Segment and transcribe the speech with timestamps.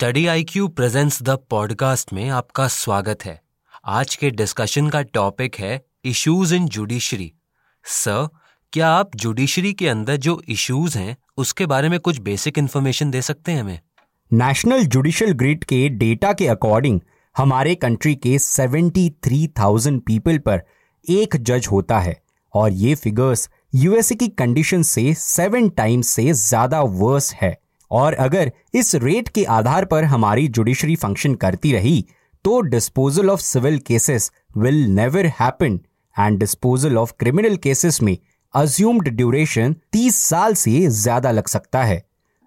[0.00, 3.42] Study I Q presents the podcast में आपका स्वागत है।
[3.84, 7.32] आज के डिस्कशन का टॉपिक है इश्यूज़ इन जुडिशरी।
[7.84, 8.28] सर
[8.72, 13.22] क्या आप जुडिशरी के अंदर जो इश्यूज़ हैं उसके बारे में कुछ बेसिक इन्फॉर्मेशन दे
[13.22, 13.80] सकते हैं हमें?
[14.32, 17.00] नेशनल जुडिशियल ग्रिड के डेटा के अकॉर्डिंग
[17.36, 20.62] हमारे कंट्री के 73,000 पीपल पर
[21.10, 22.20] एक जज होता है
[22.54, 27.58] और ये फिगर्स यूएसए की कंडीशन से सेवन टाइम्स से ज़्यादा वर्स है।
[27.90, 32.04] और अगर इस रेट के आधार पर हमारी जुडिशरी फ़ंक्शन करती रही
[32.44, 35.80] तो disposal of civil cases will never happen
[36.16, 38.16] and disposal of criminal cases में
[38.54, 42.02] अज्यूम्ड ड्यूरेशन 30 साल से ज़्यादा लग सकता है।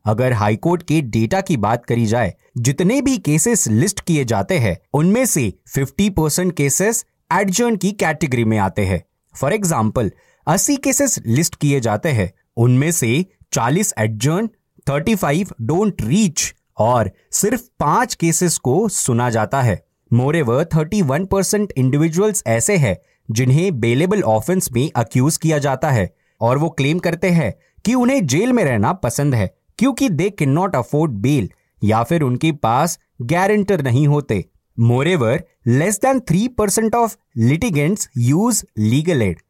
[0.06, 4.78] अगर हाईकोर्ट के डेटा की बात करी जाए, जितने भी केसेस लिस्ट किए जाते हैं,
[4.94, 9.02] उनमें से 50 परसेंट केसेस एडजर्न की कैटेगरी में आते हैं।
[9.36, 10.12] फॉर एग्ज़ाम्पल
[10.48, 14.50] 80 केसेस लिस्ट किए जाते हैं, उनमें से 40 एडजर्न
[14.88, 19.82] 35 डोंट रीच और सिर्फ़ पाँच केसेस को सुना जाता है।
[20.14, 22.98] मोरेवर 31 परसेंट इंडिविजुअल्स ऐसे हैं
[23.31, 26.09] जिन्हें बेलेबल ऑफेंस में अक्यूज किया जाता है
[26.42, 27.54] और वो क्लेम करते हैं
[27.86, 31.50] कि उन्हें जेल में रहना पसंद है क्योंकि they can not afford bail
[31.84, 34.44] या फिर उनके पास गारंटर नहीं होते।
[34.80, 39.42] Moreover less than three percent of litigants use legal aid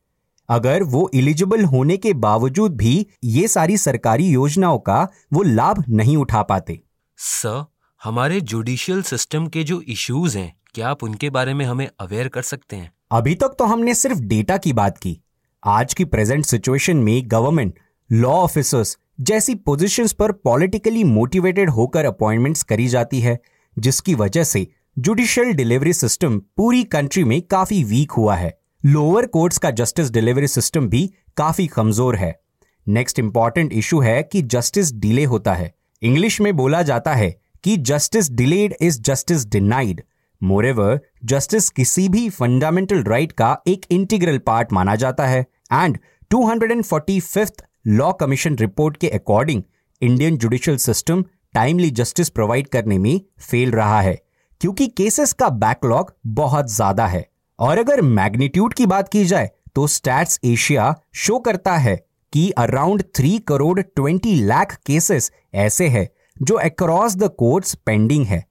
[0.50, 6.18] अगर वो इलिजिबल होने के बावजूद भी ये सारी सरकारी योजनाओं का वो लाभ नहीं
[6.18, 6.80] उठा पाते।
[7.18, 7.66] सर
[8.02, 12.42] हमारे जुडिशियल सिस्टम के जो इश्यूज़ हैं क्या आप उनके बारे में हमें अवेयर कर
[12.42, 12.92] सकते हैं?
[13.12, 15.20] अभी तक तो हमने सिर्फ़ डेटा की बात की।
[15.64, 22.64] आज की प्रेजेंट सिचुएशन में गवर्नमेंट लॉ ऑफिसर्स जैसी पोजीशंस पर पॉलिटिकली मोटिवेटेड होकर अपॉइंटमेंट्स
[22.64, 23.40] करी जाती है
[23.78, 24.68] जिसकी वजह से
[25.00, 30.48] जुडिशियल डिलीवरी सिस्टम पूरी कंट्री में काफ़ी वीक हुआ है। लोअर कोर्ट्स का जस्टिस डिलीवरी
[30.48, 32.40] सिस्टम भी काफ़ी कमज़ोर है।
[32.88, 37.78] नेक्स्ट इंपॉर्टेंट इशू है कि जस्टिस डिले होता है। इंग्लिश में बोला जाता है कि
[37.78, 40.04] justice delayed is justice denied
[40.44, 45.98] moreover justice किसी भी फंडामेंटल राइट right का एक इंटीग्रल पार्ट माना जाता है। And
[46.34, 49.64] 245th law commission report के according
[50.02, 54.22] Indian judicial system timely justice provide करने में फेल रहा है।
[54.62, 57.33] क्योंकि केसेस का बैकलॉग बहुत ज़्यादा है।
[57.64, 61.96] और अगर मैग्नीट्यूड की बात की जाए तो स्टैट्स एशिया शो करता है
[62.34, 66.08] कि around three crore twenty lakh cases ऐसे हैं
[66.42, 68.44] जो अक्रॉस द कोर्ट्स पेंडिंग है।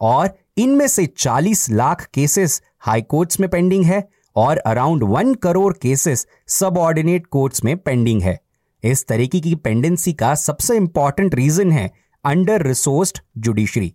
[0.00, 5.72] और इनमें से 40 लाख केसेस हाई कोर्ट्स में पेंडिंग है और around one crore
[5.72, 6.26] cases
[6.78, 8.38] subordinate courts में पेंडिंग है।
[8.84, 11.90] इस तरीके की पेंडेंसी का सबसे इंपॉर्टेंट रीजन है
[12.24, 13.94] अंडर रिसोर्स्ड जुडिशरी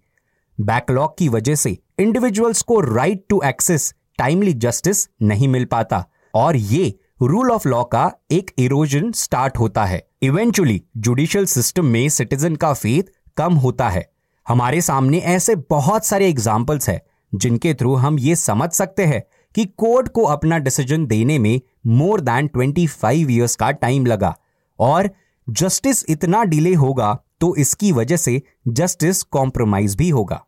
[0.58, 6.56] बैकलॉग की वजह से इंडिविजुअल्स को right to access timely justice नहीं मिल पाता। और
[6.56, 12.56] ये रूल ऑफ़ लॉ का एक इरोजन स्टार्ट होता है। इवेंचुअली जुडिशियल सिस्टम में सिटीजन
[12.56, 13.04] का फेथ
[13.38, 14.10] कम होता है।
[14.48, 17.02] हमारे सामने ऐसे बहुत सारे एग्जाम्पल्स हैं,
[17.36, 19.24] जिनके थ्रू हम ये समझ सकते हैं
[19.56, 24.36] कि कोर्ट को अपना डिसीज़न देने में मोर देन 25 इयर्स का टाइम लगा।
[24.80, 25.10] और
[25.50, 30.46] जस्टिस इतना डिले होगा तो इसकी वजह से जस्टिस कॉम्प्रोमाइज भी होगा।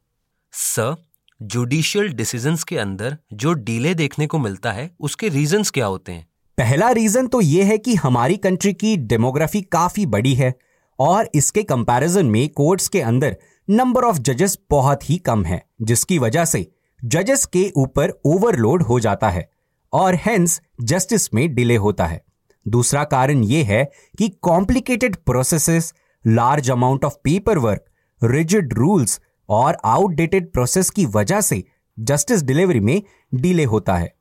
[0.51, 1.06] सर
[1.42, 6.28] जुडिशियल डिसीजंस के अंदर जो डिले देखने को मिलता है, उसके रीजंस क्या होते हैं?
[6.58, 10.53] पहला रीजन तो यह है कि हमारी कंट्री की डेमोग्राफी काफ़ी बड़ी है
[11.00, 13.38] और इसके कंपैरिजन में कोर्ट्स के अंदर
[13.70, 16.66] नंबर ऑफ़ जजेस बहुत ही कम है, जिसकी वजह से
[17.06, 19.50] जजेस के ऊपर ओवरलोड हो जाता है
[19.94, 22.24] और हेंस जस्टिस में डिले होता है।
[22.66, 23.84] दूसरा कारण यह है
[24.18, 25.94] कि complicated processes
[26.28, 27.86] large amount of paper work
[28.24, 31.63] rigid rules और आउटडेटेड प्रोसेस की वजह से
[32.00, 33.02] जस्टिस डिलीवरी में
[33.35, 34.13] डिले होता है।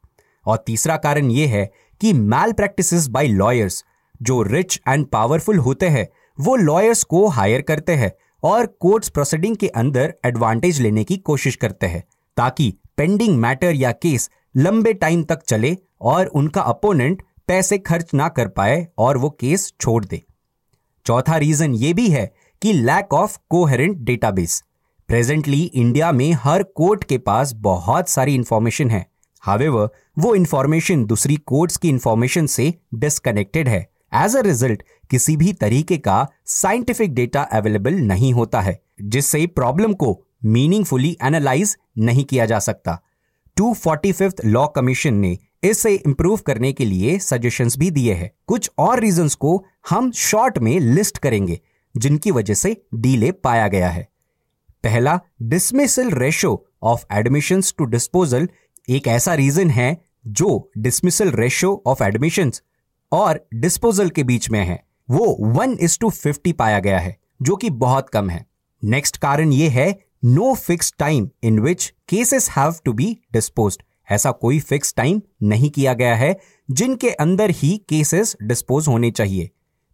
[0.46, 1.70] और तीसरा कारण यह है
[2.00, 3.84] कि मैल प्रैक्टिस बाई लॉयर्स
[4.22, 6.08] जो रिच एंड पावरफुल होते हैं,
[6.40, 11.56] वो लॉयर्स को हायर करते हैं और कोर्ट्स प्रोसीडिंग के अंदर एडवांटेज लेने की कोशिश
[11.56, 12.04] करते हैं,
[12.36, 18.28] ताकि पेंडिंग मैटर या केस लंबे टाइम तक चले और उनका अपोनेंट पैसे खर्च ना
[18.28, 20.24] कर पाए और वो केस छोड़ दे।
[21.06, 24.64] चौथा रीजन ये भी है कि lack of coherent database
[25.08, 29.04] presently India में हर कोर्ट के पास बहुत सारी इंफॉर्मेशन है।
[29.42, 29.88] हावेवर
[30.18, 33.78] वो इंफॉर्मेशन दूसरी कोर्ट्स की इंफॉर्मेशन से डिसकनेक्टेड है।
[34.14, 39.92] एज अ रिज़ल्ट किसी भी तरीके का साइंटिफिक डेटा अवेलेबल नहीं होता है, जिससे प्रॉब्लम
[39.92, 42.98] को मीनिंगफुली एनालाइज नहीं किया जा सकता।
[43.56, 48.30] Two forty fifth law commission ने इसे इंप्रूव करने के लिए सजेशंस भी दिए हैं।
[48.46, 51.60] कुछ और रीजंस को हम शॉर्ट में लिस्ट करेंगे,
[51.94, 54.06] जिनकी वजह से डीले पाया गया है।
[54.86, 56.50] पहला dismissal ratio
[56.82, 58.48] of admission to disposal
[58.88, 59.96] एक ऐसा रीजन है
[60.26, 60.48] जो
[60.78, 62.52] डिसमिसल रेशो ऑफ़ एडमिशन
[63.12, 64.78] और डिस्पोजल के बीच में है।
[65.08, 68.44] वो वन इज़ टू फिफ्टी पाया गया है, जो कि बहुत कम है।
[68.82, 69.88] नेक्स्ट कारण यह है
[70.24, 73.78] no fix time in which cases have to be dispose
[74.10, 76.38] ऐसा कोई फिक्स टाइम नहीं किया गया है,
[76.70, 79.50] जिनके अंदर ही केसेस डिस्पोज होने चाहिए।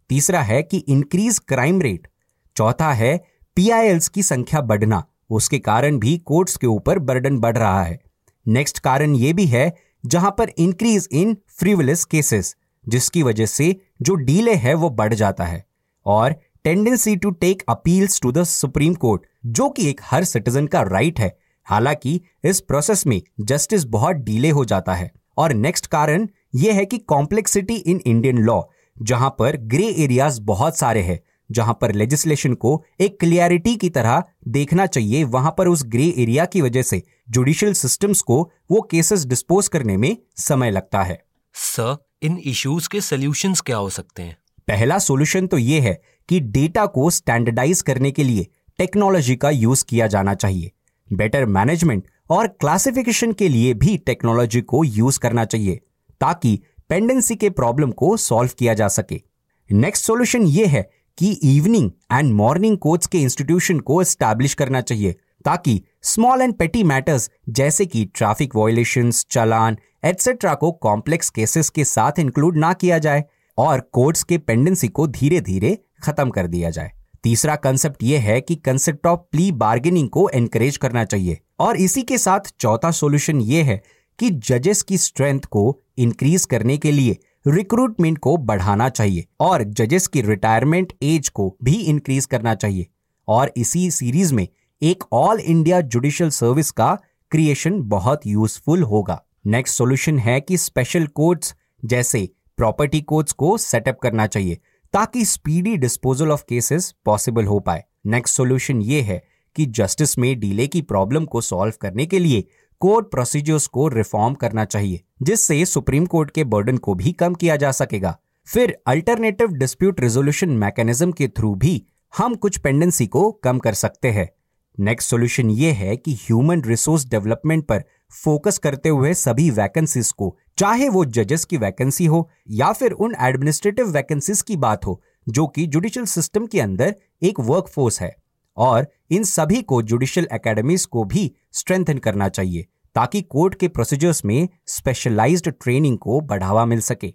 [0.09, 2.07] तीसरा है कि इंक्रीज क्राइम रेट
[2.55, 3.13] चौथा है
[3.55, 7.99] पीआईएल्स की संख्या बढ़ना, उसके कारण भी कोर्ट्स के ऊपर बर्डन बढ़ रहा है।
[8.47, 12.55] नेक्स्ट कारण ये भी है, जहाँ पर इंक्रीज इन फ्रीवलिस केसेस
[12.87, 15.65] जिसकी वजह से जो डीले है वो बढ़ जाता है।
[16.05, 20.81] और tendency to take appeals to the supreme court जो कि एक हर सिटीजन का
[20.81, 26.27] राइट है। हालाँकि इस प्रोसेस में जस्टिस बहुत डीले हो जाता है। और नेक्स्ट कारण
[26.55, 28.61] यह है कि कॉम्प्लेक्सिटी इन इंडियन लॉ
[29.01, 31.19] जहाँ पर ग्रे एरियाज़ बहुत सारे हैं।
[31.53, 36.45] जहाँ पर लेजिस्लेशन को एक क्लियरिटी की तरह देखना चाहिए वहाँ पर उस ग्रे एरिया
[36.45, 38.41] की वजह से जुडिशियल सिस्टम्स को
[38.71, 41.21] वो केसेस डिस्पोज करने में समय लगता है।
[41.53, 44.37] सर इन इश्यूज़ के सोल्यूशंस क्या हो सकते हैं?
[44.67, 48.47] पहला सोल्यूशन तो ये है कि डेटा को स्टैंडर्डाइज करने के लिए
[48.79, 50.71] टेक्नोलॉजी का यूज़ किया जाना चाहिए।
[51.13, 55.79] बेटर मैनेजमेंट और क्लासिफिकेशन के लिए भी टेक्नोलॉजी को यूज़ करना चाहिए
[56.21, 56.59] ताकि
[56.89, 59.21] पेंडेंसी के प्रॉब्लम को सॉल्व किया जा सके।
[59.69, 65.11] नेक्स्ट सॉल्यूशन यह है कि इवनिंग एंड मॉर्निंग कोच के इंस्टीट्यूशन को एस्टैब्लिश करना चाहिए,
[65.45, 71.83] ताकि स्मॉल एंड पेटी मैटर्स जैसे कि ट्रैफ़िक वॉयलेशन चालान एटसेट्रा को कॉम्प्लेक्स केसेस के
[71.83, 73.23] साथ इंक्लूड ना किया जाए
[73.57, 76.91] और कोर्ट्स के पेंडेंसी को धीरे धीरे खत्म कर दिया जाए।
[77.23, 82.01] तीसरा कंसेप्ट यह है कि कंसेप्ट ऑफ़ प्ली बार्गेनिंग को एनकरेज करना चाहिए और इसी
[82.01, 83.81] के साथ चौथा सॉल्यूशन ये है
[84.19, 87.17] कि जजेस की स्ट्रेंथ को इंक्रीज करने के लिए
[87.47, 92.87] रिक्रूटमेंट को बढ़ाना चाहिए और जजेस की रिटायरमेंट एज को भी इंक्रीज करना चाहिए।
[93.27, 94.47] और इसी सीरीज़ में
[94.81, 96.97] एक ऑल इंडिया जुडिशियल सर्विस का
[97.31, 101.55] क्रिएशन बहुत यूजफुल होगा। नेक्स्ट सॉल्यूशन है कि स्पेशल कोर्ट्स
[101.85, 104.57] जैसे प्रॉपर्टी कोर्ट्स को सेटअप करना चाहिए
[104.93, 109.23] ताकि speedy disposal of cases possible हो पाए। नेक्स्ट सॉल्यूशन ये है
[109.55, 112.47] कि जस्टिस में डिले की प्रॉब्लम को सॉल्व करने के लिए
[112.81, 117.55] कोर्ट प्रोसीजर्स को रिफॉर्म करना चाहिए, जिससे सुप्रीम कोर्ट के बर्डन को भी कम किया
[117.55, 118.17] जा सकेगा।
[118.47, 121.81] फिर अल्टरनेटिव डिस्प्यूट रेजोल्यूशन मैकेनिज्म के थ्रू भी
[122.13, 124.29] हम कुछ पेंडेंसी को कम कर सकते हैं।
[124.77, 127.83] नेक्स्ट सॉल्यूशन ये है कि ह्यूमन रिसोर्स डेवलपमेंट पर
[128.23, 133.15] फोकस करते हुए सभी वैकेंसीज को, चाहे वो जजेस की वैकेंसी हो या फिर उन
[133.21, 138.15] एडमिनिस्ट्रेटिव वैकेंसीज की बात हो, जो कि जुडिशियल सिस्टम के अंदर एक वर्कफोर्स है।
[138.57, 142.65] और इन सभी को जुडिशियल एकेडमीज को भी स्ट्रेंथन करना चाहिए,
[142.95, 147.13] ताकि कोर्ट के प्रोसीजर्स में स्पेशलाइज्ड ट्रेनिंग को बढ़ावा मिल सके।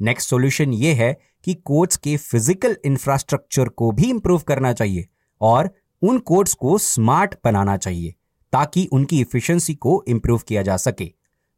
[0.00, 1.12] नेक्स्ट सॉल्यूशन ये है
[1.44, 5.08] कि कोर्ट्स के फ़िज़िकल इंफ्रास्ट्रक्चर को भी इंप्रूव करना चाहिए
[5.40, 5.70] और
[6.02, 8.14] उन कोर्ट्स को स्मार्ट बनाना चाहिए,
[8.52, 11.10] ताकि उनकी इफिशियंसी को इंप्रूव किया जा सके।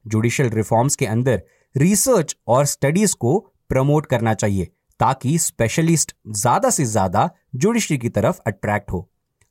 [0.05, 1.43] जुडिशियल रिफॉर्म्स के अंदर
[1.75, 3.39] रिसर्च और स्टडीज़ को
[3.71, 4.69] प्रमोट करना चाहिए
[5.03, 9.09] ताकि स्पेशलिस्ट ज़्यादा से ज़्यादा जुडिशरी की तरफ़ अट्रैक्ट हो।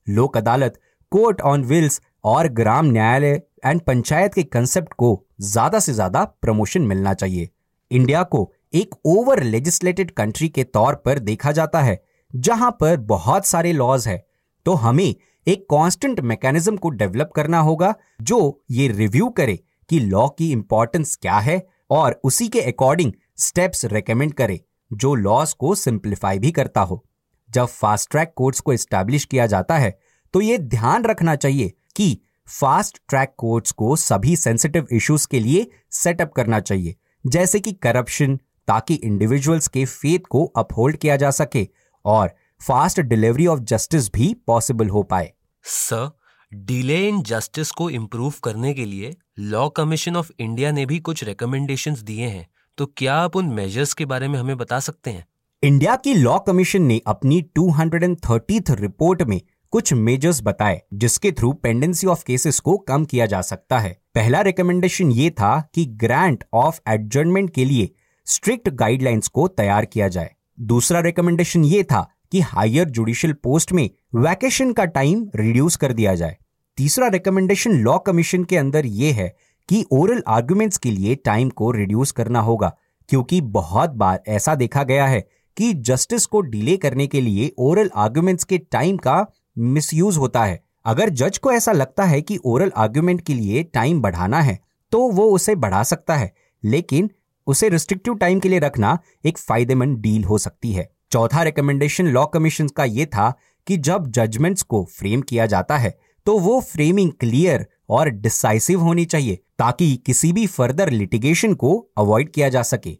[0.07, 0.79] लोक अदालत
[1.11, 5.09] कोर्ट ऑन विल्स और ग्राम न्यायालय एंड पंचायत के कंसेप्ट को
[5.43, 7.49] ज़्यादा से ज़्यादा प्रमोशन मिलना चाहिए।
[7.91, 11.99] इंडिया को एक ओवर लेजिस्लेटेड कंट्री के तौर पर देखा जाता है,
[12.33, 14.23] जहाँ पर बहुत सारे लॉज है।
[14.65, 15.15] तो हमें
[15.47, 19.59] एक कांस्टेंट मैकेनिज्म को डेवलप करना होगा, जो ये रिव्यू करे
[19.89, 21.61] कि लॉ की इंपॉर्टेंस क्या है
[21.91, 24.59] और उसी के अकॉर्डिंग स्टेप्स रेकमेंड करे।
[24.93, 27.03] जो लॉस को सिंप्लीफाई भी करता हो।
[27.49, 29.97] जब फास्ट ट्रैक कोर्ट्स को एस्टैब्लिश किया जाता है
[30.33, 32.17] तो ये ध्यान रखना चाहिए कि
[32.47, 36.95] फास्ट ट्रैक कोर्ट्स को सभी सेंसिटिव इश्यूज़ के लिए सेटअप करना चाहिए।
[37.25, 41.67] जैसे कि करप्शन ताकि इंडिविजुअल्स के फेथ को अपहोल्ड किया जा सके
[42.05, 45.31] और फास्ट डिलीवरी ऑफ़ जस्टिस भी पॉसिबल हो पाए।
[45.63, 46.09] सर
[46.51, 51.23] डिले इन जस्टिस को इम्प्रूव करने के लिए लॉ कमीशन ऑफ़ इंडिया ने भी कुछ
[51.23, 55.25] रिकमेंडेशंस दिए हैं। तो क्या आप उन मेजर्स के बारे में हमें बता सकते हैं?
[55.63, 62.07] इंडिया की लॉ कमीशन ने अपनी 230th रिपोर्ट में कुछ मेजर्स बताए, जिसके थ्रू पेंडेंसी
[62.07, 66.79] ऑफ़ केसेस को कम किया जा सकता है। पहला रिकमेंडेशन ये था कि ग्रांट ऑफ़
[66.87, 67.91] एडजर्नमेंट के लिए
[68.25, 73.89] स्ट्रिक्ट गाइडलाइंस को तैयार किया जाए। दूसरा रिकमेंडेशन ये था कि हायर जुडिशियल पोस्ट में
[74.15, 76.37] वैकेशन का टाइम रिड्यूस कर दिया जाए।
[76.77, 79.35] तीसरा रिकमेंडेशन लॉ कमीशन के अंदर ये है
[79.71, 82.71] कि ओरल आर्गुमेंट्स के लिए टाइम को रिड्यूस करना होगा,
[83.09, 85.21] क्योंकि बहुत बार ऐसा देखा गया है
[85.57, 89.25] कि जस्टिस को डिले करने के लिए ओरल आर्गुमेंट्स के टाइम का
[89.57, 94.01] मिसयूज होता है। अगर जज को ऐसा लगता है कि ओरल आर्ग्यूमेंट के लिए टाइम
[94.01, 94.59] बढ़ाना है
[94.91, 96.31] तो वो उसे बढ़ा सकता है,
[96.63, 97.09] लेकिन
[97.47, 102.25] उसे रिस्ट्रिक्टिव टाइम के लिए रखना एक फ़ायदेमंद डील हो सकती है। चौथा रिकमेंडेशन लॉ
[102.25, 103.33] कमीशन का यह था
[103.67, 105.97] कि जब जजमेंट्स को फ्रेम किया जाता है
[106.27, 112.31] तो वो फ्रेमिंग क्लियर और डिसाइसिव होनी चाहिए ताकि किसी भी फर्दर लिटिगेशन को अवॉइड
[112.31, 112.97] किया जा सके।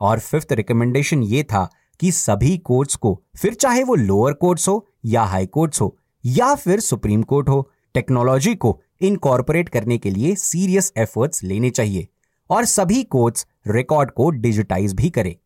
[0.00, 1.68] और फिफ्थ रिकमेंडेशन ये था
[2.00, 6.54] कि सभी कोर्ट्स को, फिर चाहे वो लोअर कोर्ट्स हो या हाई कोर्ट्स हो, या
[6.54, 12.08] फिर सुप्रीम कोर्ट हो टेक्नोलॉजी को इनकॉर्पोरेट करने के लिए सीरियस एफर्ट्स लेने चाहिए
[12.50, 15.36] और सभी कोर्ट्स रिकॉर्ड को डिजिटाइज भी करे।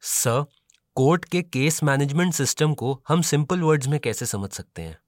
[0.00, 0.44] सर
[0.94, 4.98] कोर्ट के केस मैनेजमेंट सिस्टम को हम सिंपल वर्ड्स में कैसे समझ सकते हैं?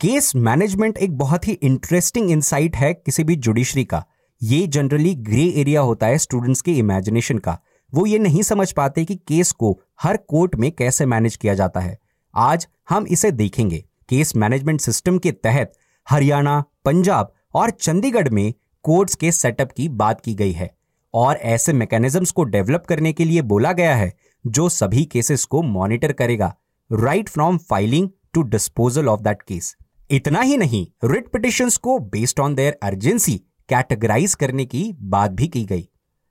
[0.00, 4.04] केस मैनेजमेंट एक बहुत ही इंटरेस्टिंग इंसाइट है किसी भी जुडिशरी का।
[4.42, 7.58] ये जनरली ग्रे एरिया होता है स्टूडेंट्स के इमेजिनेशन का।
[7.94, 11.80] वो ये नहीं समझ पाते कि केस को हर कोर्ट में कैसे मैनेज किया जाता
[11.80, 11.98] है।
[12.34, 15.72] आज हम इसे देखेंगे। केस मैनेजमेंट सिस्टम के तहत
[16.10, 20.70] हरियाणा, पंजाब और चंडीगढ़ में कोर्ट्स के सेटअप की बात की गई है।
[21.14, 24.12] और ऐसे मैकेनिज्म्स को डेवलप करने के लिए बोला गया है,
[24.46, 26.54] जो सभी केसेस को मॉनिटर करेगा।
[26.92, 29.76] Right from filing to disposal of that case
[30.10, 33.32] इतना ही नहीं रिट पिटिशंस को based on their urgency
[33.68, 35.88] categorise करने की बात भी की गई।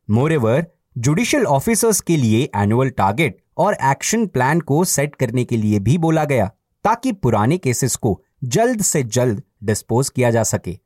[0.09, 0.65] मोरेवर
[0.97, 5.97] जुडिशियल ऑफिसर्स के लिए एनुअल टारगेट और एक्शन प्लान को सेट करने के लिए भी
[5.97, 6.47] बोला गया,
[6.85, 10.77] ताकि पुराने केसेस को जल्द से जल्द डिस्पोज किया जा सके।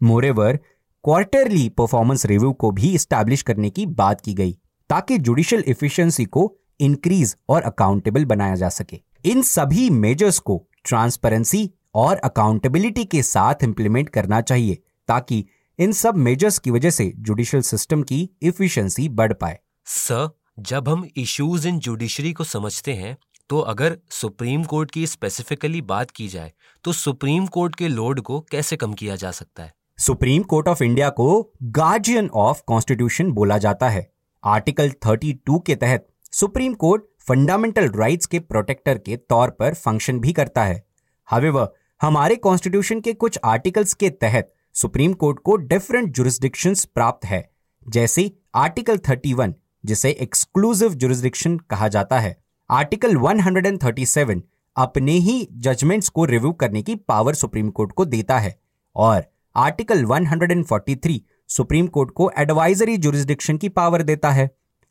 [0.00, 0.56] मोरेवर
[1.04, 4.52] क्वार्टरली परफॉर्मेंस रिव्यू को भी स्टैब्लिश करने की बात की गई,
[4.90, 11.70] ताकि जुडिशियल इफिशियंसी को इंक्रीज और अकाउंटेबल बनाया जा सके। इन सभी मेजर्स को ट्रांसपेरेंसी
[11.98, 15.44] और अकाउंटेबिलिटी के साथ इंप्लीमेंट करना चाहिए ताकि
[15.78, 20.28] इन सब मेजर्स की वजह से जुडिशियल सिस्टम की इफिशियंसी बढ़ पाए। सर
[20.60, 23.16] जब हम इश्यूज़ इन जुडिशरी को समझते हैं
[23.50, 26.52] तो अगर सुप्रीम कोर्ट की स्पेसिफिकली बात की जाए
[26.84, 29.72] तो सुप्रीम कोर्ट के लोड को कैसे कम किया जा सकता है?
[29.98, 31.28] सुप्रीम कोर्ट ऑफ़ इंडिया को
[31.62, 34.10] गार्जियन ऑफ़ कॉन्स्टिट्यूशन बोला जाता है।
[34.44, 40.32] आर्टिकल 32 के तहत सुप्रीम कोर्ट फंडामेंटल राइट्स के प्रोटेक्टर के तौर पर फ़ंक्शन भी
[40.32, 40.82] करता है।
[41.28, 41.68] हावेवर
[42.02, 47.50] हमारे कॉन्स्टिट्यूशन के कुछ आर्टिकल्स के तहत सुप्रीम कोर्ट को डिफरेंट जुरिस्डिक्शन प्राप्त है।
[47.88, 52.36] जैसे आर्टिकल 31 जिसे एक्सक्लूसिव जुरिस्डिक्शन कहा जाता है।
[52.70, 54.42] आर्टिकल 137
[54.76, 58.60] अपने ही जजमेंट्स को रिव्यू करने की पावर सुप्रीम कोर्ट को देता है।
[58.96, 59.24] और
[59.56, 64.50] आर्टिकल 143 सुप्रीम कोर्ट को एडवाइजरी जुरिस्डिक्शन की पावर देता है।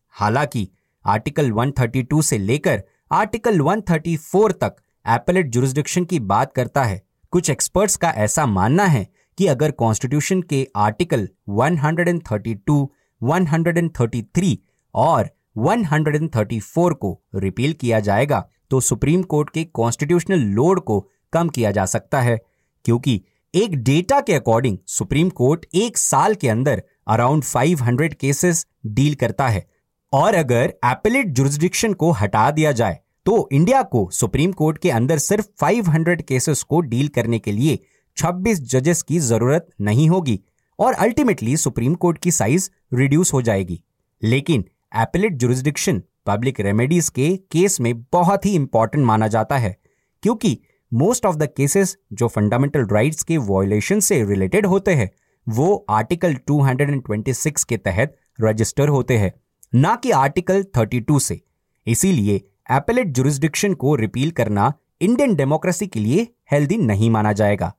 [0.10, 0.70] हालाँकि
[1.06, 4.76] आर्टिकल 132 से लेकर आर्टिकल 134 तक
[5.10, 7.02] एपेलेट जुरिस्डिक्शन की बात करता है।
[7.34, 12.86] कुछ एक्सपर्ट्स का ऐसा मानना है कि अगर कॉन्स्टिट्यूशन के आर्टिकल 132,
[13.22, 14.58] 133
[14.96, 21.00] और 134 को रिपील किया जाएगा तो सुप्रीम कोर्ट के कॉन्स्टिट्यूशनल लोड को
[21.34, 22.38] कम किया जा सकता है
[22.86, 23.22] क्योंकि
[23.54, 29.48] एक डेटा के अकॉर्डिंग सुप्रीम कोर्ट एक साल के अंदर अराउंड 500 केसेस डील करता
[29.48, 29.66] है।
[30.14, 35.18] और अगर एपेलेट जुरिस्डिक्शन को हटा दिया जाए तो इंडिया को सुप्रीम कोर्ट के अंदर
[35.18, 37.80] सिर्फ़ 500 केसेस को डील करने के लिए
[38.18, 40.40] 26 जजेस की ज़रूरत नहीं होगी
[40.80, 43.80] और अल्टीमेटली सुप्रीम कोर्ट की साइज़ रिड्यूस हो जाएगी।
[44.24, 44.66] लेकिन
[44.96, 49.76] एपेलेट जुरिस्डिक्शन पब्लिक रेमेडीज के केस में बहुत ही इंपॉर्टेंट माना जाता है,
[50.24, 50.58] क्योंकि
[50.92, 55.10] मोस्ट ऑफ़ द केसेस जो फंडामेंटल राइट्स के वॉयलेशन से रिलेटेड होते हैं,
[55.48, 59.34] वो आर्टिकल 226 के तहत रजिस्टर होते हैं,
[59.76, 61.42] ना कि आर्टिकल 32 से।
[61.88, 67.72] इसीलिए एपेलेट जुरिस्डिक्शन को रिपील करना इंडियन डेमोक्रेसी के लिए हेल्दी नहीं माना जाएगा।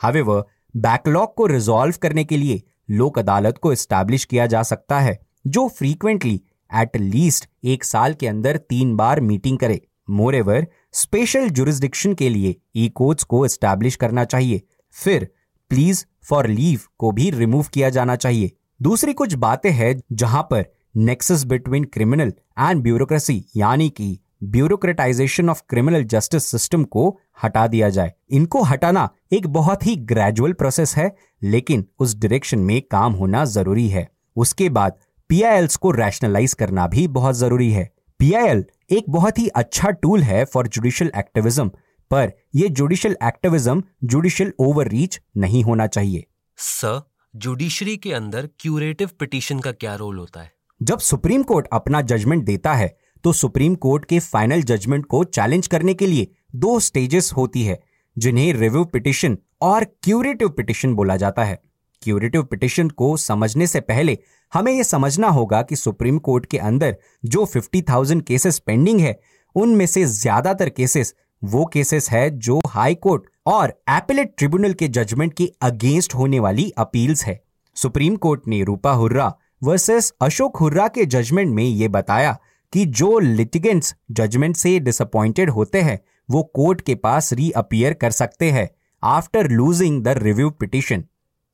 [0.00, 5.18] हावेवर बैकलॉग को रिजॉल्व करने के लिए लोक अदालत को एस्टैब्लिश किया जा सकता है,
[5.46, 11.48] जो फ्रीक्वेंटली एट लीस्ट एक साल के अंदर तीन बार मीटिंग करे। मोर एवर स्पेशल
[11.48, 14.62] जुरिस्डिक्शन के लिए ई कोड्स को एस्टैब्लिश करना चाहिए।
[14.94, 15.28] फिर
[15.70, 18.50] प्लीज़ फॉर लीव को भी रिमूव किया जाना चाहिए।
[18.82, 20.64] दूसरी कुछ बातें हैं जहाँ पर
[20.96, 27.08] nexus between criminal and bureaucracy यानी कि bureaucratisation of criminal justice system को
[27.42, 32.80] हटा दिया जाए। इनको हटाना एक बहुत ही ग्रेजुअल प्रोसेस है लेकिन उस डायरेक्शन में
[32.90, 34.98] काम होना ज़रूरी है। उसके बाद
[35.30, 37.90] पीआईएल्स को रैशनलाइज करना भी बहुत ज़रूरी है।
[38.20, 41.68] पीआईएल एक बहुत ही अच्छा टूल है फॉर जुडिशियल एक्टिविज्म
[42.10, 46.24] पर यह judicial activism judicial overreach नहीं होना चाहिए।
[46.56, 47.00] सर
[47.36, 50.50] जुडिशरी के अंदर क्यूरेटिव पिटीशन का क्या रोल होता है?
[50.82, 52.96] जब सुप्रीम कोर्ट अपना जजमेंट देता है
[53.26, 57.78] तो सुप्रीम कोर्ट के फाइनल जजमेंट को चैलेंज करने के लिए दो स्टेजेस होती है
[58.16, 61.58] जिन्हें रिव्यू पिटिशन और क्यूरेटिव पिटिशन बोला जाता है।
[62.02, 64.16] क्यूरेटिव पिटिशन को समझने से पहले
[64.52, 69.18] हमें यह समझना होगा कि सुप्रीम कोर्ट के अंदर जो 50,000 केसेस पेंडिंग है
[69.56, 75.34] उनमें से ज़्यादातर केसेस वो केसेस है जो हाई कोर्ट और एपिलेट ट्रिब्यूनल के जजमेंट
[75.34, 77.40] के अगेंस्ट होने वाली अपील्स है।
[77.76, 82.38] सुप्रीम कोर्ट ने रूपा हुर्रा वर्सेस अशोक हुर्रा के जजमेंट में ये बताया
[82.72, 85.98] कि जो लिटिगेंट्स जजमेंट से डिसअपॉइंटेड होते हैं,
[86.30, 88.68] वो कोर्ट के पास रीअपियर कर सकते हैं
[89.02, 91.04] after losing the review petition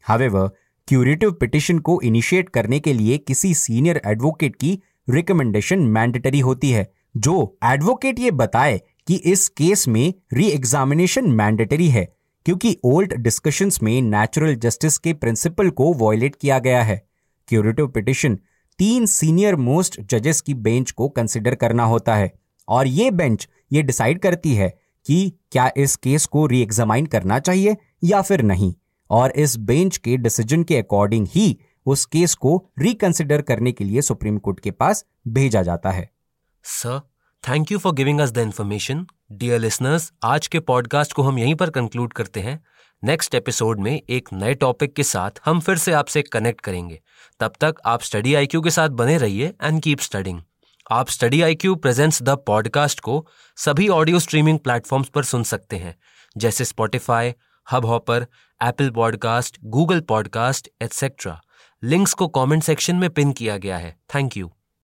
[0.07, 0.51] however
[0.89, 4.79] curative petition को इनिशिएट करने के लिए किसी सीनियर एडवोकेट की
[5.11, 11.89] रिकमेंडेशन मैंडेटरी होती है, जो एडवोकेट ये बताए कि इस केस में री एग्जामिनेशन मैंडेटरी
[11.89, 12.05] है,
[12.47, 17.03] क्योंकि ओल्ड डिस्कशंस में नेचुरल जस्टिस के प्रिंसिपल को वॉयलेट किया गया है।
[17.49, 18.39] क्यूरेटिव पिटिशन
[18.79, 22.33] तीन सीनियर मोस्ट जजेस की बेंच को कंसिडर करना होता है।
[22.69, 24.69] और ये बेंच ये डिसाइड करती है
[25.07, 28.75] कि क्या इस केस को री एग्जामाइन करना चाहिए या फिर नहीं।
[29.11, 34.03] और इस बेंच के डिसीज़न के अकॉर्डिंग ही उस केस को रिकंसिडर करने के लिए
[34.03, 36.09] सुप्रीम कोर्ट के पास भेजा जाता है।
[36.65, 37.01] Sir
[37.49, 41.55] thank you for giving us the information dear listeners आज के पॉडकास्ट को हम यहीं
[41.55, 42.65] पर कंक्लूड करते हैं।
[43.05, 47.01] नेक्स्ट एपिसोड में एक नए टॉपिक के साथ हम फिर से आपसे कनेक्ट करेंगे।
[47.41, 50.41] तब तक आप स्टडी आई के साथ बने रहिए एंड कीप स्टडिंग
[50.91, 55.77] आप study I Q presents the podcast को सभी ऑडियो स्ट्रीमिंग प्लेटफॉर्म्स पर सुन सकते
[55.77, 55.97] हैं।
[56.37, 57.35] जैसे Spotify
[57.73, 58.27] hub hopper
[58.61, 61.41] Apple podcast Google podcast etcetera
[61.83, 64.53] links को कमेंट सेक्शन में पिन किया गया है। Thank you